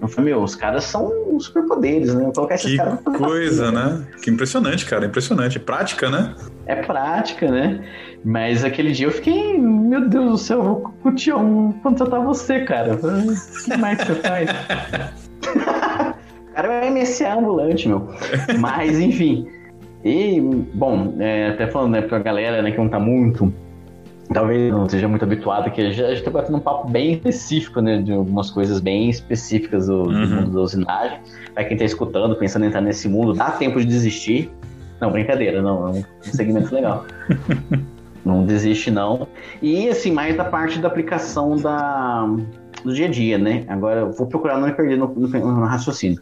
[0.00, 2.24] Eu falei, meu, os caras são superpoderes, né?
[2.24, 4.06] Vou colocar esses que caras coisa, né?
[4.22, 5.58] Que impressionante, cara, impressionante.
[5.58, 6.34] Prática, né?
[6.66, 7.84] É prática, né?
[8.24, 12.94] Mas aquele dia eu fiquei, meu Deus do céu, vou o Tião contratar você, cara.
[12.94, 14.50] O que mais você faz?
[16.48, 18.08] o cara é MSA ambulante, meu.
[18.60, 19.48] Mas, enfim.
[20.04, 20.40] E,
[20.74, 23.52] bom, é, até falando né, pra galera né, que não tá muito,
[24.32, 28.00] talvez não seja muito habituado, que a gente tá batendo um papo bem específico, né,
[28.00, 30.26] de algumas coisas bem específicas do, uhum.
[30.26, 31.18] do mundo da usinagem.
[31.54, 34.50] Pra quem tá escutando, pensando em entrar nesse mundo, dá tempo de desistir.
[35.00, 37.04] Não, brincadeira, não, é um segmento legal.
[38.24, 39.28] não desiste, não.
[39.62, 42.28] E, assim, mais da parte da aplicação da,
[42.84, 43.64] do dia a dia, né?
[43.68, 46.20] Agora, eu vou procurar não me perder no, no, no raciocínio.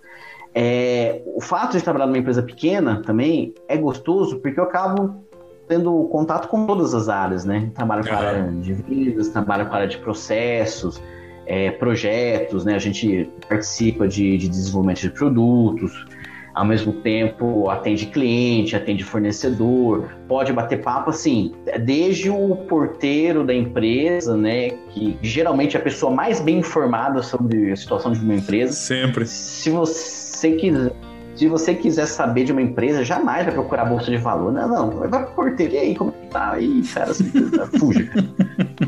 [0.59, 5.23] É, o fato de trabalhar numa empresa pequena também é gostoso porque eu acabo
[5.69, 7.71] tendo contato com todas as áreas, né?
[7.75, 11.03] Trabalho com a área de vidas, trabalho com a área de processos,
[11.45, 12.75] é, projetos, né?
[12.75, 16.07] A gente participa de, de desenvolvimento de produtos,
[16.55, 21.53] ao mesmo tempo atende cliente, atende fornecedor, pode bater papo assim,
[21.85, 27.71] desde o porteiro da empresa, né, que geralmente é a pessoa mais bem informada sobre
[27.71, 28.73] a situação de uma empresa.
[28.73, 29.27] Sempre.
[29.27, 30.93] Se você você quiser,
[31.35, 34.53] se você quiser saber de uma empresa, jamais vai procurar a bolsa de valor.
[34.53, 35.75] Não, não, vai pra porteira.
[35.75, 36.53] E aí, como que tá?
[36.53, 37.31] Aí, cara, assim,
[37.79, 38.11] fuja.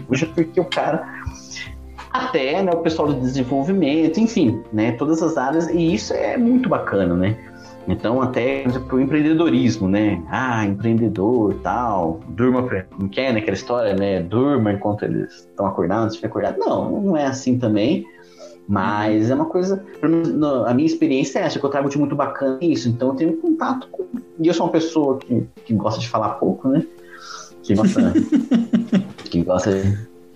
[0.07, 1.07] fuja porque o cara.
[2.11, 4.93] Até né, o pessoal do desenvolvimento, enfim, né?
[4.93, 7.37] Todas as áreas, e isso é muito bacana, né?
[7.87, 10.23] Então, até para o empreendedorismo, né?
[10.31, 12.67] Ah, empreendedor tal, durma,
[12.99, 13.41] não quer, né?
[13.41, 14.23] Aquela história, né?
[14.23, 16.59] Durma enquanto eles estão acordados, fica acordado.
[16.59, 18.07] Não, não é assim também.
[18.69, 19.83] Mas é uma coisa,
[20.67, 22.91] a minha experiência é essa, que eu trago de muito bacana isso.
[22.91, 24.07] Então eu tenho contato com.
[24.39, 26.85] E eu sou uma pessoa que, que gosta de falar pouco, né?
[27.63, 28.13] Que gosta,
[29.25, 29.71] que gosta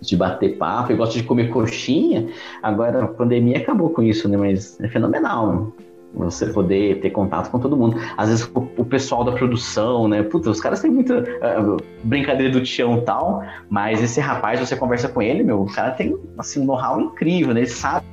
[0.01, 2.27] de bater papo, eu gosto de comer coxinha.
[2.63, 4.39] Agora a pandemia acabou com isso, né?
[4.39, 5.71] Mas é fenomenal.
[6.15, 7.99] Você poder ter contato com todo mundo.
[8.17, 10.23] Às vezes o, o pessoal da produção, né?
[10.23, 14.75] Puta, os caras têm muita uh, brincadeira do tião e tal, mas esse rapaz, você
[14.75, 17.61] conversa com ele, meu, o cara tem assim, um know-how incrível, né?
[17.61, 18.07] Ele sabe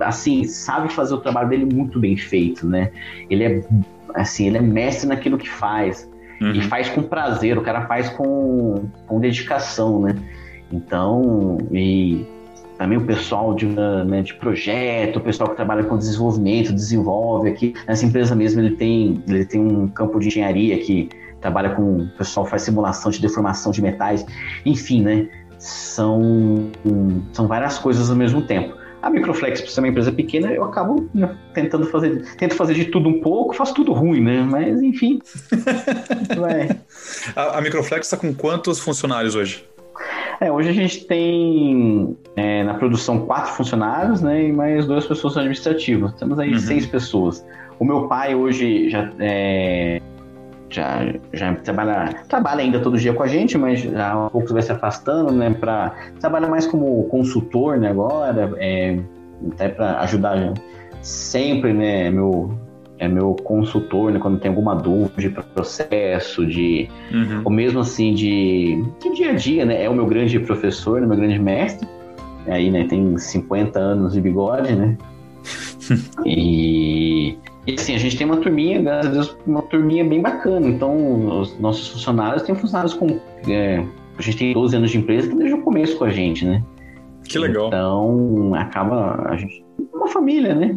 [0.00, 2.90] assim, sabe fazer o trabalho dele muito bem feito, né?
[3.30, 3.64] Ele é
[4.14, 6.08] assim, ele é mestre naquilo que faz.
[6.40, 6.52] Uhum.
[6.52, 10.16] E faz com prazer, o cara faz com, com dedicação, né?
[10.72, 12.26] Então, e
[12.78, 17.74] também o pessoal de, né, de projeto, o pessoal que trabalha com desenvolvimento, desenvolve aqui.
[17.86, 21.08] Nessa empresa mesmo ele tem, ele tem um campo de engenharia que
[21.40, 24.24] trabalha com o pessoal faz simulação de deformação de metais,
[24.64, 25.28] enfim, né?
[25.58, 26.70] São,
[27.32, 28.81] são várias coisas ao mesmo tempo.
[29.02, 32.84] A Microflex, por ser uma empresa pequena, eu acabo né, tentando fazer, tento fazer de
[32.84, 34.46] tudo um pouco, faço tudo ruim, né?
[34.48, 35.20] Mas enfim.
[37.34, 39.66] a, a Microflex está com quantos funcionários hoje?
[40.40, 44.44] É, hoje a gente tem é, na produção quatro funcionários, né?
[44.44, 46.12] E mais duas pessoas administrativas.
[46.14, 46.58] Temos aí uhum.
[46.58, 47.44] seis pessoas.
[47.78, 50.00] O meu pai hoje já é,
[50.72, 51.00] já,
[51.32, 54.72] já trabalha, trabalha ainda todo dia com a gente, mas já há pouco vai se
[54.72, 55.50] afastando, né?
[55.50, 57.90] Para trabalhar mais como consultor, né?
[57.90, 58.98] Agora, é,
[59.52, 60.54] até para ajudar
[61.02, 62.10] sempre, né?
[62.10, 62.56] Meu
[62.98, 64.20] é meu consultor, né?
[64.20, 67.42] Quando tem alguma dúvida de processo, de uhum.
[67.44, 69.82] ou mesmo assim de, de dia a dia, né?
[69.82, 71.88] É o meu grande professor, né, meu grande mestre.
[72.46, 72.84] Aí, né?
[72.84, 74.96] Tem 50 anos de bigode, né?
[76.24, 80.66] e e assim, a gente tem uma turminha, graças a Deus, uma turminha bem bacana.
[80.66, 83.20] Então, os nossos funcionários têm funcionários com.
[83.48, 83.84] É,
[84.18, 86.62] a gente tem 12 anos de empresa que desde o começo com a gente, né?
[87.24, 87.68] Que legal.
[87.68, 89.28] Então, acaba.
[89.28, 89.64] A gente.
[89.94, 90.76] Uma família, né?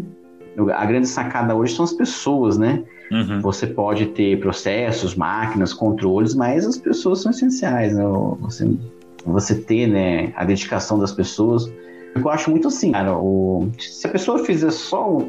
[0.76, 2.84] A grande sacada hoje são as pessoas, né?
[3.12, 3.42] Uhum.
[3.42, 8.04] Você pode ter processos, máquinas, controles, mas as pessoas são essenciais, né?
[8.42, 8.78] Você,
[9.26, 11.72] você ter né, a dedicação das pessoas.
[12.16, 13.18] Eu acho muito assim, cara.
[13.18, 15.20] O, se a pessoa fizer só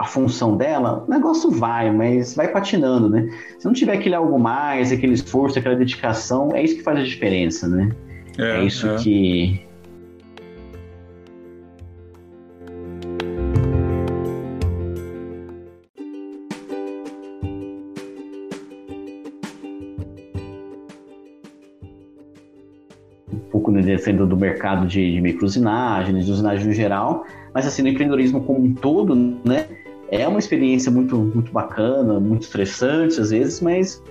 [0.00, 3.28] a função dela, o negócio vai, mas vai patinando, né?
[3.58, 7.02] Se não tiver aquele algo mais, aquele esforço, aquela dedicação, é isso que faz a
[7.02, 7.90] diferença, né?
[8.38, 8.96] É, é isso é.
[8.96, 9.68] que
[23.50, 27.88] pouco né, saindo do mercado de, de microusinagem, de usinagem no geral, mas assim, no
[27.88, 29.66] empreendedorismo como um todo, né?
[30.10, 34.02] É uma experiência muito, muito bacana, muito estressante às vezes, mas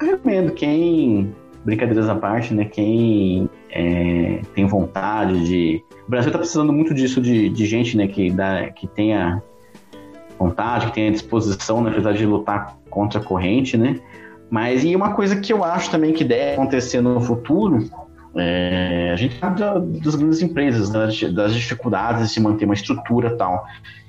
[0.00, 1.32] eu recomendo quem,
[1.64, 2.64] brincadeiras à parte, né?
[2.64, 5.82] Quem é, tem vontade de.
[6.06, 9.42] O Brasil está precisando muito disso, de, de gente né, que, dá, que tenha
[10.38, 14.00] vontade, que tenha disposição, na verdade, de lutar contra a corrente, né?
[14.50, 17.88] Mas e uma coisa que eu acho também que deve acontecer no futuro
[18.36, 19.60] é, a gente sabe
[20.00, 23.64] das grandes empresas, né, das dificuldades de se manter uma estrutura tal.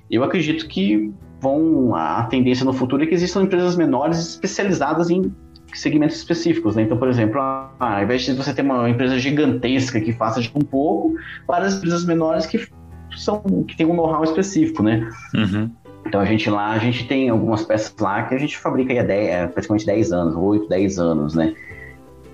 [0.10, 1.14] Eu acredito que
[1.46, 5.32] vão a tendência no futuro é que existam empresas menores especializadas em
[5.74, 6.84] segmentos específicos, né?
[6.84, 10.52] Então, por exemplo, ah, ao invés de você ter uma empresa gigantesca que faça de
[10.56, 11.16] um pouco,
[11.48, 12.68] várias empresas menores que
[13.16, 15.08] são que tem um know-how específico, né?
[15.36, 15.70] Uhum.
[16.08, 19.04] Então a gente lá, a gente tem algumas peças lá que a gente fabrica há
[19.04, 21.54] 10, é, praticamente 10 anos, 8, 10 anos, né?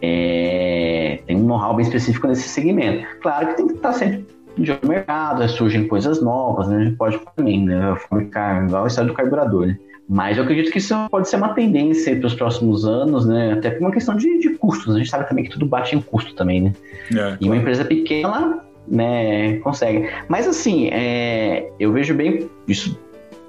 [0.02, 3.06] É, tem um know-how bem específico nesse segmento.
[3.22, 4.26] Claro que tem que estar sempre
[4.58, 6.78] de mercado, surgem coisas novas, né?
[6.78, 7.96] A gente pode também, né?
[8.10, 9.78] Fabricar igual a história do carburador, né?
[10.10, 13.54] Mas eu acredito que isso pode ser uma tendência para os próximos anos, né?
[13.54, 14.94] Até por uma questão de, de, custos.
[14.94, 16.74] A gente sabe também que tudo bate em custo também, né?
[17.12, 17.38] É, claro.
[17.40, 20.10] E uma empresa pequena, né, consegue.
[20.28, 23.00] Mas assim, é, eu vejo bem isso,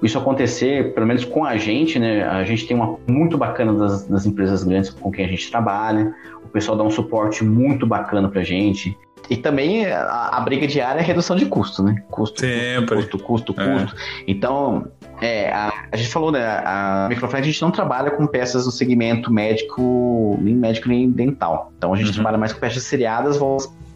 [0.01, 2.23] isso acontecer, pelo menos com a gente, né?
[2.23, 6.15] A gente tem uma muito bacana das, das empresas grandes com quem a gente trabalha.
[6.45, 8.97] O pessoal dá um suporte muito bacana pra gente.
[9.29, 12.03] E também a, a, briga diária é redução de custo, né?
[12.09, 12.95] Custo, Sempre.
[12.95, 13.61] custo, custo, custo.
[13.61, 13.81] É.
[13.81, 13.95] custo.
[14.27, 14.87] Então,
[15.21, 16.43] é, a, a, gente falou, né?
[16.43, 21.71] A Microflex a gente não trabalha com peças do segmento médico, nem médico nem dental.
[21.77, 22.13] Então a gente uhum.
[22.13, 23.37] trabalha mais com peças seriadas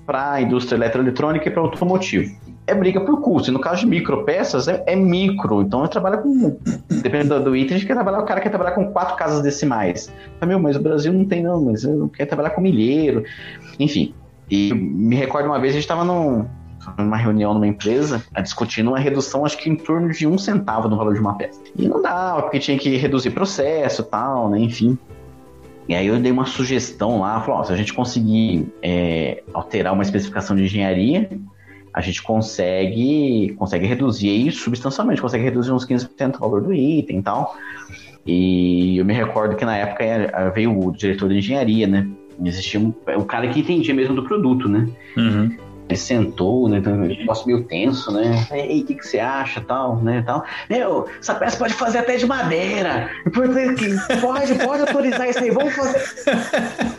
[0.06, 2.34] para a indústria eletroeletrônica e para automotivo.
[2.66, 3.50] É briga por custo.
[3.50, 5.62] E no caso de micropeças, é, é micro.
[5.62, 6.58] Então eu trabalho com.
[7.02, 10.12] Dependendo do item, a gente quer trabalhar, o cara quer trabalhar com quatro casas decimais.
[10.40, 13.24] Ah, meu, mas o Brasil não tem, não, mas eu quero trabalhar com milheiro.
[13.80, 14.13] Enfim,
[14.49, 19.45] e me recordo uma vez, a gente estava numa reunião numa empresa, discutindo uma redução,
[19.45, 21.60] acho que em torno de um centavo no valor de uma peça.
[21.75, 24.60] E não dava, porque tinha que reduzir processo e tal, né?
[24.60, 24.97] Enfim.
[25.88, 30.03] E aí eu dei uma sugestão lá, falou, se a gente conseguir é, alterar uma
[30.03, 31.29] especificação de engenharia,
[31.93, 37.19] a gente consegue, consegue reduzir aí substancialmente, consegue reduzir uns 15% o valor do item
[37.19, 37.55] e tal.
[38.25, 42.07] E eu me recordo que na época é, veio o diretor de engenharia, né?
[42.43, 44.88] Existia um, o cara que entendia mesmo do produto, né?
[45.15, 45.58] Uhum.
[45.89, 46.80] Ele sentou, né?
[46.80, 48.45] Então, um negócio meio tenso, né?
[48.52, 50.21] Ei, o que, que você acha, tal, né?
[50.26, 50.43] Tal.
[50.69, 53.10] Meu, essa peça pode fazer até de madeira.
[54.21, 56.02] Pode, pode autorizar isso aí, vamos fazer.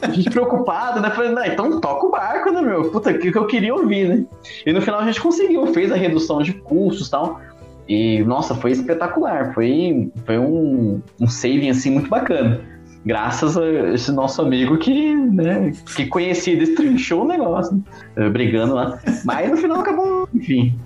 [0.01, 1.11] A gente preocupado, né?
[1.11, 2.91] Falei, não, então toca o barco, né, meu?
[2.91, 4.25] Puta, que, que eu queria ouvir, né?
[4.65, 7.41] E no final a gente conseguiu, fez a redução de custos e tal.
[7.87, 9.53] E, nossa, foi espetacular.
[9.53, 12.78] Foi, foi um, um saving, assim, muito bacana
[13.09, 17.83] graças a esse nosso amigo que, né, que conhecia, destrinchou o negócio,
[18.15, 18.99] né, brigando lá.
[19.25, 20.79] Mas no final acabou, enfim.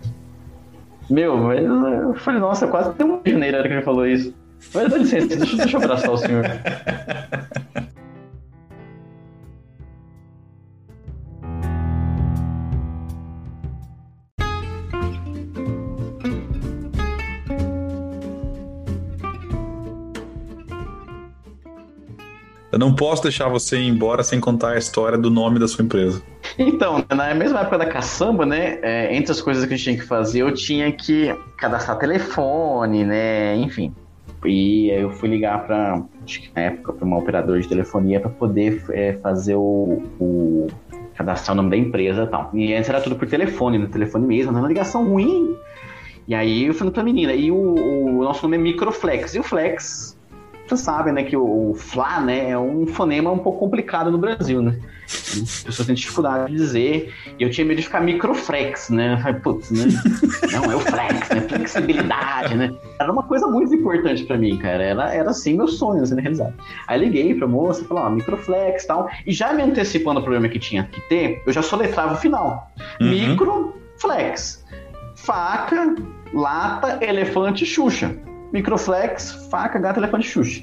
[1.11, 4.33] Meu, mas eu falei, nossa, quase tem um janeiro que ele falou isso.
[4.73, 6.45] Mas dá licença, deixa, deixa eu abraçar o senhor.
[22.73, 25.85] Eu não posso deixar você ir embora sem contar a história do nome da sua
[25.85, 26.23] empresa.
[26.59, 29.97] Então, na mesma época da caçamba, né, é, entre as coisas que a gente tinha
[29.99, 33.95] que fazer, eu tinha que cadastrar telefone, né, enfim.
[34.45, 38.21] E aí eu fui ligar para, acho que na época, para uma operadora de telefonia
[38.21, 40.67] para poder é, fazer o, o,
[41.15, 42.51] cadastrar o nome da empresa e tal.
[42.55, 45.55] E antes era tudo por telefone, no telefone mesmo, uma ligação ruim.
[46.27, 49.35] E aí eu falei pra menina, e o, o nosso nome é Microflex.
[49.35, 50.17] E o Flex
[50.77, 54.19] você sabe, né, que o, o Fla, né, é um fonema um pouco complicado no
[54.19, 54.79] Brasil, né?
[55.05, 57.15] As pessoas têm dificuldade de dizer.
[57.39, 59.41] E eu tinha medo de ficar microflex, né?
[59.43, 59.85] Putz, né?
[60.53, 61.41] Não, é o flex, né?
[61.43, 62.73] Flexibilidade, né?
[62.99, 64.83] Era uma coisa muito importante para mim, cara.
[64.83, 66.55] Era, era assim meu sonho sendo realizado.
[66.87, 69.11] Aí liguei pra moça, falou, ó, microflex e tal.
[69.27, 72.71] E já me antecipando o problema que tinha que ter, eu já soletrava o final.
[73.01, 73.09] Uhum.
[73.11, 74.65] Microflex.
[75.17, 75.95] Faca,
[76.33, 78.17] lata, elefante, xuxa.
[78.53, 80.63] Microflex, faca, gato, elefante, xuxa.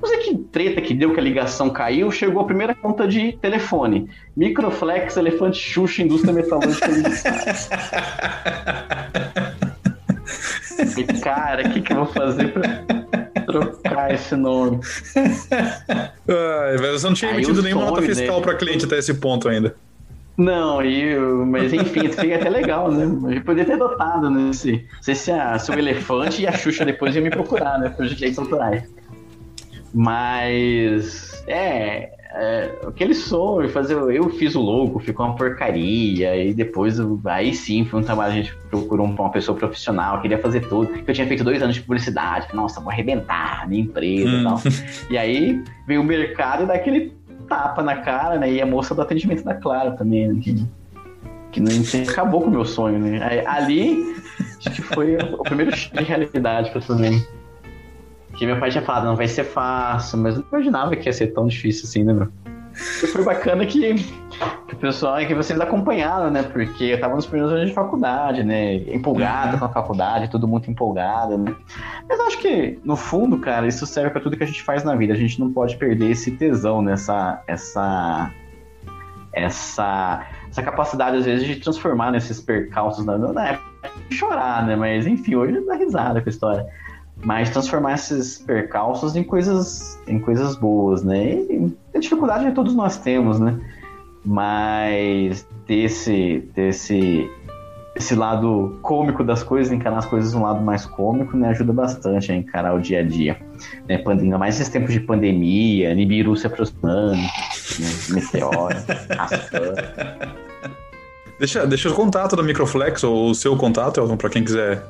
[0.00, 3.32] Não sei que treta que deu que a ligação caiu, chegou a primeira conta de
[3.32, 4.08] telefone.
[4.36, 6.88] Microflex, elefante, xuxa, indústria metalúrgica
[10.96, 12.82] e cara, o que, que eu vou fazer pra
[13.44, 14.80] trocar esse nome?
[16.28, 18.42] Ai, você não tinha Aí emitido nenhuma nota fiscal dele...
[18.42, 19.74] para cliente até esse ponto ainda.
[20.40, 21.14] Não, e,
[21.46, 23.04] mas enfim, isso fica até legal, né?
[23.36, 24.54] Eu poderia ter adotado, né?
[24.54, 27.78] Se, não sei se, a, se o elefante e a Xuxa depois iam me procurar,
[27.78, 27.90] né?
[27.90, 28.82] Pelos direitos autorais.
[29.92, 36.96] Mas, é, é, aquele sonho, fazer, eu fiz o logo, ficou uma porcaria, e depois,
[37.26, 41.14] aí sim, foi um trabalho, a gente procurou uma pessoa profissional, queria fazer tudo, eu
[41.14, 44.40] tinha feito dois anos de publicidade, nossa, vou arrebentar minha empresa hum.
[44.40, 44.62] e tal.
[45.10, 47.12] E aí veio o mercado e dá aquele
[47.50, 50.64] tapa na cara, né, e a moça do atendimento da Clara também, né, que,
[51.50, 51.70] que não
[52.08, 53.20] acabou com o meu sonho, né.
[53.22, 54.16] Aí, ali,
[54.58, 57.20] acho que foi o primeiro de realidade pra também.
[58.38, 61.26] Que meu pai tinha falado, não vai ser fácil, mas não imaginava que ia ser
[61.34, 62.28] tão difícil assim, né, meu?
[63.02, 63.96] E foi bacana que,
[64.66, 66.42] que o pessoal, que vocês acompanharam, né?
[66.42, 68.76] Porque eu tava nos primeiros anos de faculdade, né?
[68.94, 71.54] Empolgado com a faculdade, todo muito empolgado, né?
[72.08, 74.84] Mas eu acho que, no fundo, cara, isso serve para tudo que a gente faz
[74.84, 75.12] na vida.
[75.12, 77.42] A gente não pode perder esse tesão nessa.
[77.46, 78.30] Essa.
[79.32, 80.26] Essa.
[80.50, 83.70] Essa capacidade, às vezes, de transformar nesses percalços na, na época
[84.10, 84.74] chorar, né?
[84.74, 86.66] Mas enfim, hoje dá risada com a história
[87.22, 91.34] mas transformar esses percalços em coisas, em coisas boas, né?
[91.34, 93.60] E a dificuldade que todos nós temos, né?
[94.24, 97.30] Mas ter esse, ter esse,
[97.96, 101.48] esse lado cômico das coisas, encarar as coisas um lado mais cômico, né?
[101.48, 103.38] Ajuda bastante a encarar o dia a dia.
[103.88, 104.02] Né?
[104.06, 107.28] Ainda mais nesses tempos de pandemia, Nibiru se aproximando, né?
[108.10, 108.76] meteoro,
[109.16, 109.74] raspando.
[111.38, 114.84] Deixa, deixa o contato da Microflex, ou o seu contato, Elton, para quem quiser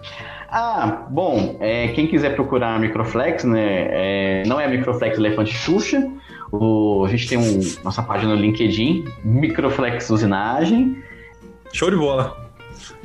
[0.52, 5.52] ah, bom, é, quem quiser procurar a Microflex, né, é, não é a Microflex Elefante
[5.52, 6.10] Xuxa,
[6.52, 10.96] o, a gente tem um, nossa página no LinkedIn, Microflex Usinagem.
[11.72, 12.36] Show de bola.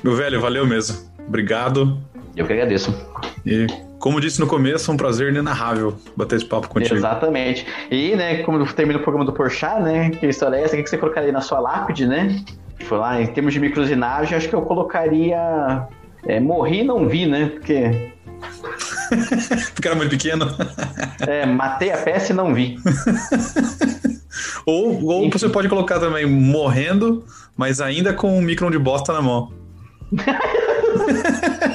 [0.03, 0.97] Meu velho, valeu mesmo.
[1.27, 1.97] Obrigado.
[2.35, 2.93] Eu que agradeço.
[3.45, 3.67] E
[3.99, 6.95] como disse no começo, é um prazer inenarrável bater esse papo contigo.
[6.95, 7.65] Exatamente.
[7.89, 10.75] E, né, como termina o programa do Porchat, né, que história é essa?
[10.75, 12.43] O que você colocaria na sua lápide, né?
[12.81, 15.87] Foi lá, em termos de microsinagem, acho que eu colocaria
[16.27, 17.47] é, morri e não vi, né?
[17.47, 18.11] Porque.
[19.73, 20.47] Porque era muito pequeno.
[21.27, 22.77] é, matei a peça e não vi.
[24.65, 27.25] ou ou você pode colocar também morrendo,
[27.55, 29.51] mas ainda com um micron de bosta na mão.